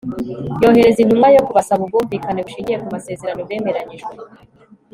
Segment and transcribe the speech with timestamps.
[0.61, 4.11] yohereza intumwa yo kubasaba ubwumvikane bushingiye ku masezerano bemeranyijwe